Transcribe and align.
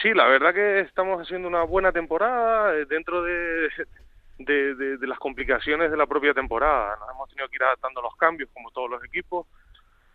Sí, 0.00 0.14
la 0.14 0.26
verdad 0.26 0.54
que 0.54 0.80
estamos 0.80 1.20
haciendo 1.20 1.48
una 1.48 1.64
buena 1.64 1.90
temporada 1.90 2.74
eh, 2.76 2.86
dentro 2.86 3.22
de, 3.22 3.68
de, 4.38 5.06
las 5.06 5.18
complicaciones 5.18 5.90
de 5.90 5.96
la 5.96 6.06
propia 6.06 6.32
temporada. 6.32 6.96
Nos 7.00 7.10
hemos 7.10 7.28
tenido 7.30 7.48
que 7.48 7.56
ir 7.56 7.62
adaptando 7.64 8.00
los 8.00 8.14
cambios, 8.16 8.48
como 8.54 8.70
todos 8.70 8.88
los 8.88 9.04
equipos, 9.04 9.46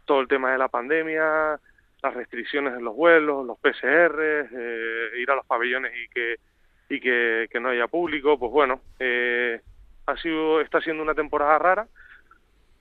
todo 0.06 0.22
el 0.22 0.30
tema 0.30 0.54
de 0.54 0.58
la 0.58 0.70
pandemia, 0.70 1.60
las 2.02 2.14
restricciones 2.14 2.74
en 2.76 2.86
los 2.86 2.96
vuelos, 2.96 3.46
los 3.46 3.60
PCR, 3.60 4.48
eh, 4.52 5.10
ir 5.18 5.30
a 5.30 5.36
los 5.36 5.46
pabellones 5.46 5.92
y 5.96 6.08
que 6.10 6.36
y 6.90 7.00
que 7.00 7.60
no 7.60 7.70
haya 7.70 7.88
público, 7.88 8.38
pues 8.38 8.52
bueno, 8.52 8.82
eh, 9.00 9.60
ha 10.06 10.18
sido 10.18 10.62
está 10.62 10.80
siendo 10.82 11.02
una 11.02 11.16
temporada 11.16 11.58
rara, 11.58 11.88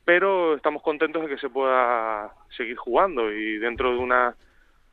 pero 0.04 0.54
estamos 0.54 0.82
contentos 0.82 1.22
de 1.22 1.28
que 1.28 1.38
se 1.38 1.48
pueda 1.48 2.32
seguir 2.56 2.76
jugando 2.76 3.32
y 3.32 3.58
dentro 3.58 3.92
de 3.92 3.98
una 3.98 4.36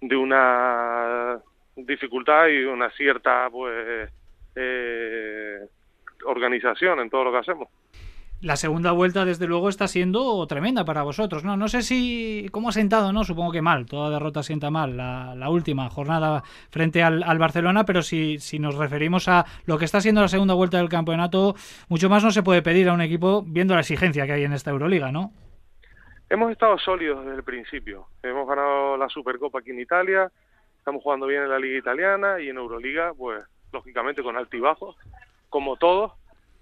de 0.02 0.16
una 0.16 1.42
dificultad 1.86 2.48
y 2.48 2.64
una 2.64 2.90
cierta 2.92 3.50
pues 3.52 4.10
eh, 4.56 5.60
organización 6.26 7.00
en 7.00 7.10
todo 7.10 7.26
lo 7.26 7.32
que 7.32 7.38
hacemos. 7.38 7.70
La 8.42 8.56
segunda 8.56 8.94
vuelta, 8.94 9.26
desde 9.26 9.48
luego, 9.48 9.68
está 9.68 9.90
siendo 9.90 10.48
tremenda 10.48 10.86
para 10.86 11.04
vosotros, 11.04 11.44
¿no? 11.44 11.58
No 11.58 11.68
sé 11.68 11.82
si 11.82 12.48
cómo 12.54 12.70
ha 12.70 12.72
sentado, 12.72 13.12
¿no? 13.12 13.26
Supongo 13.26 13.52
que 13.52 13.62
mal, 13.62 13.86
toda 13.86 14.10
derrota 14.10 14.44
sienta 14.44 14.70
mal, 14.70 14.96
la, 14.96 15.50
última 15.50 15.90
jornada 15.90 16.42
frente 16.70 17.04
al, 17.04 17.38
Barcelona, 17.38 17.84
pero 17.84 18.02
si, 18.02 18.40
si 18.40 18.58
nos 18.58 18.76
referimos 18.76 19.28
a 19.28 19.46
lo 19.66 19.78
que 19.78 19.84
está 19.84 20.00
siendo 20.00 20.22
la 20.22 20.30
segunda 20.30 20.54
vuelta 20.54 20.78
del 20.78 20.88
campeonato, 20.88 21.56
mucho 21.90 22.08
más 22.10 22.24
no 22.24 22.32
se 22.32 22.42
puede 22.42 22.62
pedir 22.62 22.88
a 22.88 22.94
un 22.94 23.02
equipo 23.02 23.44
viendo 23.46 23.74
la 23.74 23.82
exigencia 23.82 24.26
que 24.26 24.32
hay 24.32 24.46
en 24.46 24.54
esta 24.54 24.72
Euroliga, 24.72 25.12
¿no? 25.12 25.34
Hemos 26.30 26.52
estado 26.52 26.78
sólidos 26.78 27.26
desde 27.26 27.38
el 27.38 27.44
principio. 27.44 28.06
Hemos 28.24 28.48
ganado 28.48 28.96
la 28.96 29.10
Supercopa 29.10 29.60
aquí 29.60 29.72
en 29.72 29.82
Italia, 29.82 30.32
estamos 30.90 31.04
jugando 31.04 31.28
bien 31.28 31.44
en 31.44 31.50
la 31.50 31.60
Liga 31.60 31.78
Italiana 31.78 32.40
y 32.40 32.50
en 32.50 32.58
Euroliga, 32.58 33.14
pues 33.14 33.46
lógicamente 33.72 34.24
con 34.24 34.36
altibajos, 34.36 34.96
como 35.48 35.78
todos, 35.78 36.14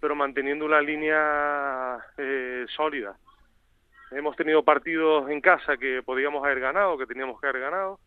pero 0.02 0.16
manteniendo 0.16 0.66
una 0.66 0.82
línea 0.82 1.98
eh, 2.18 2.66
sólida. 2.76 3.16
Hemos 4.12 4.36
tenido 4.36 4.66
partidos 4.66 5.30
en 5.30 5.40
casa 5.40 5.78
que 5.78 6.04
podíamos 6.04 6.44
haber 6.44 6.60
ganado, 6.60 6.98
que 6.98 7.06
teníamos 7.06 7.40
que 7.40 7.48
haber 7.48 7.62
ganado, 7.62 8.02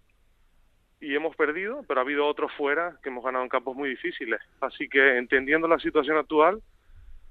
y 1.01 1.15
hemos 1.15 1.35
perdido, 1.37 1.85
pero 1.89 2.01
ha 2.01 2.03
habido 2.03 2.27
otros 2.27 2.53
fuera 2.53 2.99
que 3.03 3.09
hemos 3.09 3.25
ganado 3.25 3.43
en 3.43 3.49
campos 3.49 3.75
muy 3.75 3.89
difíciles. 3.89 4.43
Así 4.61 4.91
que 4.91 5.17
entendiendo 5.17 5.67
la 5.69 5.79
situación 5.79 6.19
actual, 6.19 6.61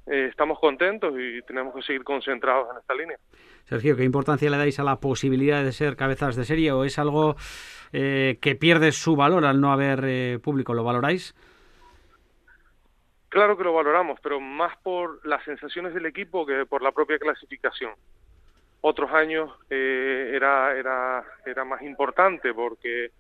eh, 0.09 0.27
estamos 0.29 0.59
contentos 0.59 1.13
y 1.17 1.41
tenemos 1.43 1.73
que 1.75 1.81
seguir 1.81 2.03
concentrados 2.03 2.67
en 2.71 2.77
esta 2.77 2.93
línea. 2.95 3.17
Sergio, 3.65 3.95
¿qué 3.95 4.03
importancia 4.03 4.49
le 4.49 4.57
dais 4.57 4.79
a 4.79 4.83
la 4.83 4.99
posibilidad 4.99 5.63
de 5.63 5.71
ser 5.71 5.95
cabezas 5.95 6.35
de 6.35 6.43
serie 6.43 6.71
o 6.71 6.83
es 6.83 6.97
algo 6.97 7.35
eh, 7.93 8.39
que 8.41 8.55
pierde 8.55 8.91
su 8.91 9.15
valor 9.15 9.45
al 9.45 9.61
no 9.61 9.71
haber 9.71 10.39
público? 10.41 10.73
¿Lo 10.73 10.83
valoráis? 10.83 11.35
Claro 13.29 13.55
que 13.55 13.63
lo 13.63 13.73
valoramos, 13.73 14.19
pero 14.21 14.39
más 14.39 14.75
por 14.79 15.25
las 15.25 15.43
sensaciones 15.43 15.93
del 15.93 16.07
equipo 16.07 16.47
que 16.47 16.65
por 16.65 16.81
la 16.81 16.91
propia 16.91 17.19
clasificación. 17.19 17.91
Otros 18.81 19.11
años 19.11 19.51
eh, 19.69 20.31
era, 20.33 20.75
era, 20.75 21.23
era 21.45 21.63
más 21.63 21.81
importante 21.83 22.53
porque 22.53 23.11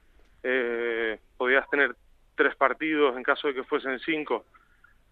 eh, 0.41 1.19
podías 1.37 1.69
tener 1.69 1.95
tres 2.35 2.55
partidos 2.55 3.15
en 3.17 3.23
caso 3.23 3.49
de 3.49 3.53
que 3.53 3.63
fuesen 3.63 3.99
cinco 3.99 4.45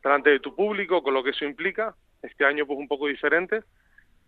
delante 0.08 0.30
de 0.30 0.40
tu 0.40 0.56
público, 0.56 1.04
con 1.04 1.14
lo 1.14 1.24
que 1.24 1.32
eso 1.32 1.46
implica. 1.46 1.96
Este 2.22 2.46
año 2.46 2.66
pues 2.66 2.80
un 2.80 2.88
poco 2.88 3.08
diferente, 3.08 3.62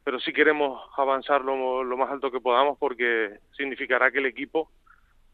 pero 0.03 0.19
sí 0.19 0.31
queremos 0.33 0.81
avanzar 0.97 1.41
lo, 1.41 1.83
lo 1.83 1.97
más 1.97 2.11
alto 2.11 2.31
que 2.31 2.39
podamos 2.39 2.77
porque 2.77 3.39
significará 3.55 4.11
que 4.11 4.19
el 4.19 4.25
equipo 4.25 4.69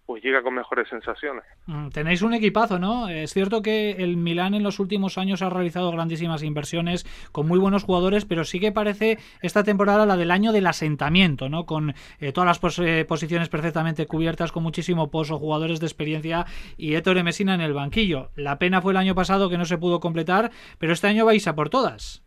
pues 0.05 0.23
llega 0.23 0.43
con 0.43 0.53
mejores 0.53 0.87
sensaciones. 0.87 1.43
Mm, 1.65 1.89
tenéis 1.89 2.21
un 2.21 2.33
equipazo, 2.33 2.77
¿no? 2.77 3.09
Es 3.09 3.33
cierto 3.33 3.61
que 3.61 3.91
el 3.91 4.17
Milán 4.17 4.53
en 4.53 4.63
los 4.63 4.79
últimos 4.79 5.17
años 5.17 5.41
ha 5.41 5.49
realizado 5.49 5.91
grandísimas 5.91 6.43
inversiones 6.43 7.05
con 7.31 7.47
muy 7.47 7.57
buenos 7.57 7.83
jugadores, 7.83 8.25
pero 8.25 8.43
sí 8.43 8.59
que 8.59 8.71
parece 8.71 9.17
esta 9.41 9.63
temporada 9.63 10.05
la 10.05 10.15
del 10.15 10.31
año 10.31 10.51
del 10.51 10.67
asentamiento, 10.67 11.49
¿no? 11.49 11.65
Con 11.65 11.93
eh, 12.19 12.31
todas 12.31 12.61
las 12.61 12.79
eh, 12.79 13.05
posiciones 13.05 13.49
perfectamente 13.49 14.05
cubiertas, 14.05 14.51
con 14.51 14.63
muchísimo 14.63 15.09
pozo, 15.09 15.39
jugadores 15.39 15.79
de 15.79 15.87
experiencia 15.87 16.45
y 16.77 16.95
Ettore 16.95 17.23
Messina 17.23 17.55
en 17.55 17.61
el 17.61 17.73
banquillo. 17.73 18.29
La 18.35 18.59
pena 18.59 18.81
fue 18.81 18.93
el 18.93 18.97
año 18.97 19.15
pasado 19.15 19.49
que 19.49 19.57
no 19.57 19.65
se 19.65 19.79
pudo 19.79 19.99
completar, 19.99 20.51
pero 20.77 20.93
este 20.93 21.07
año 21.07 21.25
vais 21.25 21.47
a 21.47 21.55
por 21.55 21.69
todas. 21.69 22.23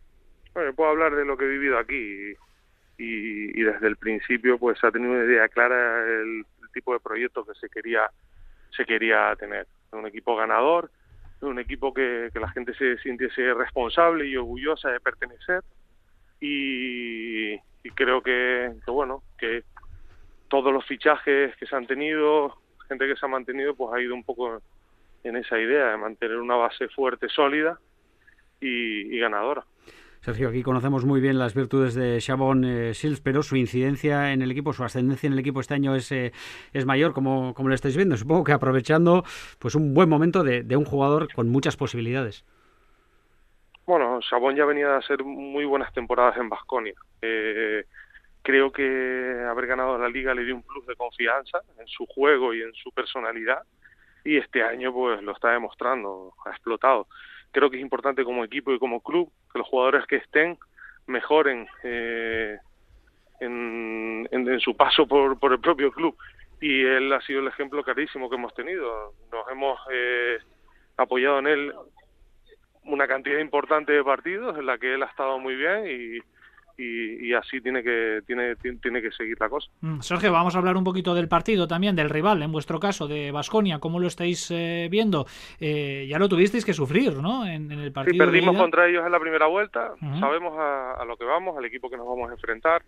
Bueno, 0.53 0.73
puedo 0.73 0.89
hablar 0.89 1.15
de 1.15 1.23
lo 1.23 1.37
que 1.37 1.45
he 1.45 1.49
vivido 1.49 1.77
aquí 1.77 2.33
y, 2.97 3.59
y 3.59 3.63
desde 3.63 3.87
el 3.87 3.95
principio 3.95 4.57
pues 4.57 4.83
ha 4.83 4.91
tenido 4.91 5.13
una 5.13 5.23
idea 5.23 5.47
clara 5.47 6.03
el 6.05 6.43
tipo 6.71 6.93
de 6.93 6.99
proyecto 6.99 7.45
que 7.45 7.53
se 7.55 7.69
quería 7.69 8.09
se 8.75 8.85
quería 8.85 9.35
tener. 9.35 9.67
Un 9.91 10.05
equipo 10.05 10.35
ganador 10.35 10.91
un 11.41 11.59
equipo 11.59 11.93
que, 11.93 12.29
que 12.33 12.39
la 12.39 12.49
gente 12.49 12.73
se 12.73 12.97
sintiese 12.97 13.53
responsable 13.53 14.27
y 14.27 14.35
orgullosa 14.35 14.89
de 14.89 14.99
pertenecer. 14.99 15.63
Y, 16.41 17.57
creo 17.95 18.21
que, 18.21 18.71
que, 18.85 18.91
bueno 18.91 19.23
que 19.37 19.63
todos 20.47 20.71
los 20.71 20.85
fichajes 20.85 21.55
que 21.57 21.65
se 21.65 21.75
han 21.75 21.85
tenido 21.85 22.55
gente 22.87 23.07
que 23.07 23.15
se 23.15 23.25
ha 23.25 23.29
mantenido 23.29 23.75
pues 23.75 23.93
ha 23.93 24.01
ido 24.01 24.13
un 24.13 24.23
poco 24.23 24.61
en 25.23 25.35
esa 25.35 25.59
idea 25.59 25.91
de 25.91 25.97
mantener 25.97 26.37
una 26.37 26.55
base 26.55 26.87
fuerte 26.89 27.27
sólida 27.27 27.77
y, 28.61 29.13
y 29.13 29.19
ganadora 29.19 29.65
Sergio, 30.21 30.49
aquí 30.49 30.63
conocemos 30.63 31.05
muy 31.05 31.21
bien 31.21 31.39
las 31.39 31.53
virtudes 31.53 31.95
de 31.95 32.17
Chabón 32.19 32.65
eh, 32.65 32.93
Sils, 32.93 33.21
pero 33.21 33.41
su 33.41 33.55
incidencia 33.55 34.33
en 34.33 34.41
el 34.41 34.51
equipo, 34.51 34.73
su 34.73 34.83
ascendencia 34.83 35.27
en 35.27 35.33
el 35.33 35.39
equipo 35.39 35.61
este 35.61 35.75
año 35.75 35.95
es, 35.95 36.11
eh, 36.11 36.33
es 36.73 36.85
mayor, 36.85 37.13
como, 37.13 37.53
como 37.53 37.69
lo 37.69 37.75
estáis 37.75 37.95
viendo. 37.95 38.17
Supongo 38.17 38.43
que 38.43 38.51
aprovechando 38.51 39.23
pues 39.59 39.75
un 39.75 39.93
buen 39.93 40.09
momento 40.09 40.43
de, 40.43 40.63
de 40.63 40.75
un 40.75 40.83
jugador 40.83 41.31
con 41.33 41.47
muchas 41.49 41.77
posibilidades. 41.77 42.43
Bueno, 43.85 44.19
Chabón 44.21 44.55
ya 44.55 44.65
venía 44.65 44.95
a 44.95 44.97
hacer 44.97 45.23
muy 45.23 45.63
buenas 45.63 45.93
temporadas 45.93 46.37
en 46.37 46.49
Basconia. 46.49 46.95
Eh, 47.21 47.85
creo 48.41 48.71
que 48.71 49.45
haber 49.49 49.67
ganado 49.67 49.97
la 49.97 50.09
liga 50.09 50.33
le 50.33 50.43
dio 50.43 50.55
un 50.55 50.63
plus 50.63 50.85
de 50.85 50.95
confianza 50.95 51.59
en 51.79 51.87
su 51.87 52.05
juego 52.05 52.53
y 52.53 52.61
en 52.61 52.73
su 52.73 52.91
personalidad 52.91 53.63
y 54.23 54.37
este 54.37 54.61
año 54.63 54.93
pues 54.93 55.21
lo 55.23 55.31
está 55.31 55.51
demostrando, 55.51 56.33
ha 56.45 56.49
explotado 56.49 57.07
creo 57.51 57.69
que 57.69 57.77
es 57.77 57.81
importante 57.81 58.23
como 58.23 58.43
equipo 58.43 58.71
y 58.71 58.79
como 58.79 59.01
club 59.01 59.31
que 59.51 59.59
los 59.59 59.67
jugadores 59.67 60.05
que 60.05 60.17
estén 60.17 60.57
mejoren 61.07 61.67
eh, 61.83 62.57
en, 63.39 64.27
en, 64.31 64.59
su 64.59 64.75
paso 64.75 65.07
por, 65.07 65.39
por 65.39 65.53
el 65.53 65.59
propio 65.59 65.91
club. 65.91 66.15
Y 66.61 66.83
él 66.83 67.11
ha 67.13 67.21
sido 67.21 67.39
el 67.39 67.47
ejemplo 67.47 67.83
clarísimo 67.83 68.29
que 68.29 68.35
hemos 68.35 68.53
tenido. 68.53 69.13
Nos 69.31 69.49
hemos 69.49 69.79
eh, 69.91 70.39
apoyado 70.97 71.39
en 71.39 71.47
él 71.47 71.73
una 72.83 73.07
cantidad 73.07 73.39
importante 73.39 73.93
de 73.93 74.03
partidos 74.03 74.57
en 74.57 74.65
la 74.65 74.77
que 74.77 74.93
él 74.93 75.03
ha 75.03 75.07
estado 75.07 75.39
muy 75.39 75.55
bien 75.55 75.85
y, 75.87 76.19
y, 76.79 77.33
así 77.33 77.59
tiene 77.61 77.83
que 77.83 78.21
tiene, 78.25 78.55
tiene 78.55 79.01
que 79.01 79.11
seguir 79.11 79.37
la 79.39 79.49
cosa. 79.49 79.69
Mm, 79.81 79.99
Sergio, 79.99 80.31
vamos 80.31 80.55
a 80.55 80.59
hablar 80.59 80.77
un 80.77 80.83
poquito 80.83 81.13
del 81.13 81.27
partido 81.27 81.67
también, 81.67 81.95
del 81.95 82.09
rival, 82.09 82.41
en 82.41 82.51
vuestro 82.51 82.79
caso, 82.79 83.07
de 83.07 83.31
Basconia, 83.31 83.79
¿cómo 83.79 83.99
lo 83.99 84.07
estáis 84.07 84.49
eh, 84.51 84.87
viendo? 84.89 85.25
Eh, 85.59 86.07
ya 86.09 86.17
lo 86.19 86.29
tuvisteis 86.29 86.65
que 86.65 86.73
sufrir, 86.73 87.15
¿no? 87.17 87.45
En, 87.45 87.71
el 87.71 87.91
partido. 87.91 88.13
Sí, 88.13 88.19
perdimos 88.19 88.55
contra 88.57 88.87
ellos 88.87 89.05
en 89.05 89.11
la 89.11 89.19
primera 89.19 89.47
vuelta, 89.47 89.93
sabemos 90.19 90.53
a, 90.57 91.03
lo 91.05 91.17
que 91.17 91.25
vamos, 91.25 91.57
al 91.57 91.65
equipo 91.65 91.89
que 91.89 91.97
nos 91.97 92.07
vamos 92.07 92.29
a 92.29 92.33
enfrentar. 92.33 92.81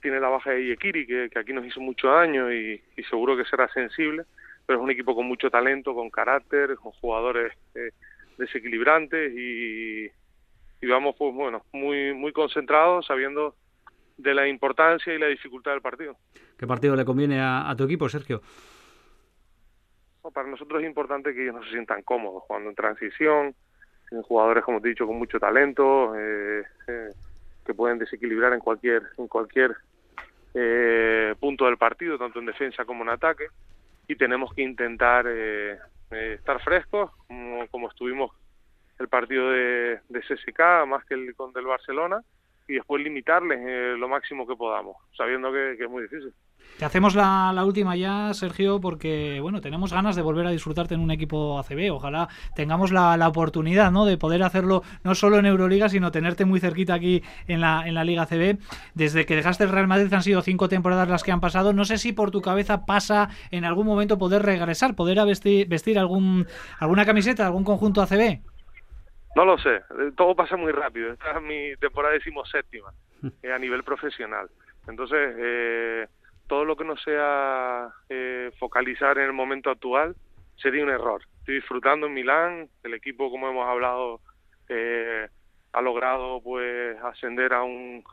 Tiene 0.00 0.20
la 0.20 0.28
baja 0.28 0.50
de 0.50 0.66
Yekiri, 0.66 1.06
que, 1.06 1.28
que 1.30 1.38
aquí 1.38 1.52
nos 1.52 1.66
hizo 1.66 1.80
mucho 1.80 2.08
daño 2.08 2.52
y, 2.52 2.80
seguro 3.08 3.36
que 3.36 3.44
será 3.44 3.68
sensible, 3.68 4.24
pero 4.66 4.78
es 4.78 4.84
un 4.84 4.90
equipo 4.90 5.14
con 5.14 5.26
mucho 5.26 5.50
talento, 5.50 5.94
con 5.94 6.10
carácter, 6.10 6.76
con 6.76 6.92
jugadores 6.92 7.52
eh, 7.74 7.90
desequilibrantes 8.38 9.32
y, 9.34 10.10
y 10.84 10.86
vamos 10.86 11.14
pues 11.18 11.34
bueno 11.34 11.62
muy 11.72 12.12
muy 12.12 12.32
concentrados 12.32 13.06
sabiendo 13.06 13.54
de 14.18 14.34
la 14.34 14.46
importancia 14.46 15.12
y 15.12 15.18
la 15.18 15.26
dificultad 15.26 15.72
del 15.72 15.80
partido. 15.80 16.16
¿Qué 16.56 16.66
partido 16.66 16.94
le 16.94 17.04
conviene 17.04 17.40
a, 17.40 17.74
tu 17.76 17.84
equipo, 17.84 18.08
Sergio? 18.08 18.42
para 20.32 20.48
nosotros 20.48 20.80
es 20.80 20.88
importante 20.88 21.34
que 21.34 21.42
ellos 21.42 21.56
no 21.56 21.64
se 21.64 21.70
sientan 21.70 22.02
cómodos 22.02 22.44
jugando 22.44 22.70
en 22.70 22.76
transición, 22.76 23.54
jugadores 24.22 24.64
como 24.64 24.80
te 24.80 24.88
he 24.88 24.90
dicho 24.90 25.06
con 25.06 25.18
mucho 25.18 25.38
talento, 25.38 26.14
eh, 26.16 26.62
eh, 26.88 27.10
que 27.66 27.74
pueden 27.74 27.98
desequilibrar 27.98 28.54
en 28.54 28.60
cualquier 28.60 29.02
en 29.18 29.28
cualquier 29.28 29.76
eh, 30.54 31.34
punto 31.38 31.66
del 31.66 31.76
partido, 31.76 32.16
tanto 32.16 32.38
en 32.38 32.46
defensa 32.46 32.84
como 32.84 33.02
en 33.02 33.10
ataque, 33.10 33.48
y 34.08 34.16
tenemos 34.16 34.54
que 34.54 34.62
intentar 34.62 35.26
estar 35.28 36.62
frescos, 36.62 37.10
como, 37.26 37.66
como 37.68 37.88
estuvimos 37.88 38.30
el 38.98 39.08
partido 39.08 39.50
de, 39.50 40.00
de 40.08 40.20
CSK 40.20 40.86
más 40.86 41.04
que 41.04 41.14
el 41.14 41.34
con 41.34 41.52
del 41.52 41.66
Barcelona 41.66 42.22
y 42.66 42.74
después 42.74 43.02
limitarles 43.02 43.58
eh, 43.60 43.94
lo 43.98 44.08
máximo 44.08 44.46
que 44.46 44.56
podamos, 44.56 44.96
sabiendo 45.16 45.52
que, 45.52 45.72
es 45.72 45.90
muy 45.90 46.02
difícil. 46.02 46.32
Te 46.78 46.84
hacemos 46.86 47.14
la, 47.14 47.62
última 47.64 47.94
ya, 47.94 48.32
Sergio, 48.32 48.80
porque 48.80 49.38
bueno, 49.40 49.60
tenemos 49.60 49.92
ganas 49.92 50.16
de 50.16 50.22
volver 50.22 50.46
a 50.46 50.50
disfrutarte 50.50 50.94
en 50.94 51.00
un 51.00 51.10
equipo 51.10 51.58
ACB. 51.58 51.92
Ojalá 51.92 52.28
tengamos 52.56 52.90
la, 52.90 53.16
la, 53.18 53.28
oportunidad 53.28 53.92
¿no? 53.92 54.06
de 54.06 54.16
poder 54.16 54.42
hacerlo 54.42 54.82
no 55.04 55.14
solo 55.14 55.38
en 55.38 55.46
Euroliga, 55.46 55.90
sino 55.90 56.10
tenerte 56.10 56.46
muy 56.46 56.60
cerquita 56.60 56.94
aquí 56.94 57.22
en 57.46 57.60
la, 57.60 57.86
en 57.86 57.94
la 57.94 58.02
Liga 58.02 58.22
ACB. 58.22 58.58
Desde 58.94 59.26
que 59.26 59.36
dejaste 59.36 59.64
el 59.64 59.70
Real 59.70 59.86
Madrid 59.86 60.12
han 60.12 60.22
sido 60.22 60.40
cinco 60.40 60.68
temporadas 60.68 61.08
las 61.08 61.22
que 61.22 61.32
han 61.32 61.40
pasado. 61.40 61.74
No 61.74 61.84
sé 61.84 61.98
si 61.98 62.12
por 62.12 62.30
tu 62.30 62.40
cabeza 62.40 62.86
pasa 62.86 63.28
en 63.50 63.64
algún 63.66 63.86
momento 63.86 64.16
poder 64.16 64.42
regresar, 64.42 64.96
poder 64.96 65.24
vestir, 65.26 65.68
vestir 65.68 65.98
algún, 65.98 66.46
alguna 66.80 67.04
camiseta, 67.04 67.46
algún 67.46 67.64
conjunto 67.64 68.00
ACB. 68.00 68.40
No 69.34 69.44
lo 69.44 69.58
sé, 69.58 69.76
eh, 69.76 70.12
todo 70.16 70.34
pasa 70.34 70.56
muy 70.56 70.72
rápido. 70.72 71.12
Esta 71.12 71.32
es 71.32 71.42
mi 71.42 71.76
temporada 71.76 72.16
séptima 72.50 72.92
eh, 73.42 73.52
a 73.52 73.58
nivel 73.58 73.82
profesional. 73.82 74.48
Entonces, 74.86 75.34
eh, 75.38 76.06
todo 76.46 76.64
lo 76.64 76.76
que 76.76 76.84
no 76.84 76.96
sea 76.96 77.88
eh, 78.08 78.50
focalizar 78.58 79.18
en 79.18 79.24
el 79.24 79.32
momento 79.32 79.70
actual 79.70 80.14
sería 80.56 80.84
un 80.84 80.90
error. 80.90 81.22
Estoy 81.40 81.56
disfrutando 81.56 82.06
en 82.06 82.14
Milán, 82.14 82.68
el 82.82 82.94
equipo, 82.94 83.30
como 83.30 83.48
hemos 83.48 83.66
hablado, 83.66 84.20
eh, 84.68 85.28
ha 85.72 85.80
logrado 85.80 86.40
pues 86.42 86.96
ascender 87.02 87.52
a 87.52 87.62
un, 87.62 88.04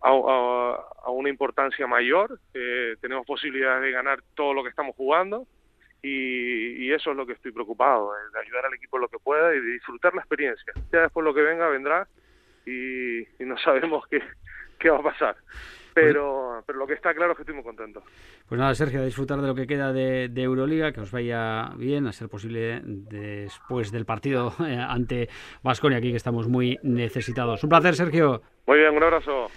a, 0.00 0.08
a, 0.08 1.10
una 1.10 1.28
importancia 1.28 1.86
mayor. 1.86 2.38
Eh, 2.54 2.96
tenemos 3.00 3.26
posibilidades 3.26 3.82
de 3.82 3.90
ganar 3.90 4.20
todo 4.34 4.54
lo 4.54 4.62
que 4.62 4.70
estamos 4.70 4.94
jugando 4.94 5.46
y, 6.02 6.90
eso 6.92 7.10
es 7.10 7.16
lo 7.16 7.26
que 7.26 7.34
estoy 7.34 7.52
preocupado, 7.52 8.12
de 8.32 8.40
ayudar 8.40 8.66
al 8.66 8.74
equipo 8.74 8.98
lo 8.98 9.08
que 9.08 9.18
pueda 9.18 9.54
y 9.54 9.60
de 9.60 9.72
disfrutar 9.72 10.14
la 10.14 10.22
experiencia. 10.22 10.72
Ya 10.92 11.02
después 11.02 11.22
lo 11.22 11.34
que 11.34 11.42
venga 11.42 11.68
vendrá 11.68 12.08
y, 12.66 13.20
y 13.20 13.44
no 13.44 13.56
sabemos 13.64 14.06
qué, 14.08 14.22
qué 14.78 14.90
va 14.90 14.98
a 14.98 15.02
pasar. 15.02 15.36
Pero, 15.94 16.62
pero 16.66 16.78
lo 16.78 16.86
que 16.86 16.94
está 16.94 17.12
claro 17.12 17.32
es 17.32 17.36
que 17.36 17.42
estoy 17.42 17.54
muy 17.54 17.64
contento. 17.64 18.02
Pues 18.48 18.58
nada, 18.58 18.74
Sergio, 18.74 19.00
a 19.00 19.04
disfrutar 19.04 19.40
de 19.40 19.48
lo 19.48 19.54
que 19.54 19.66
queda 19.66 19.92
de, 19.92 20.30
Euroliga, 20.36 20.92
que 20.92 21.00
os 21.00 21.10
vaya 21.10 21.70
bien, 21.76 22.06
a 22.06 22.12
ser 22.12 22.28
posible 22.28 22.80
después 22.84 23.90
del 23.90 24.04
partido 24.04 24.52
eh, 24.66 24.76
ante 24.76 25.28
Vasconia, 25.62 25.98
aquí 25.98 26.10
que 26.10 26.16
estamos 26.16 26.48
muy 26.48 26.78
necesitados. 26.82 27.62
Un 27.64 27.70
placer, 27.70 27.94
Sergio. 27.94 28.42
Muy 28.66 28.78
bien, 28.78 28.94
un 28.94 29.02
abrazo. 29.02 29.46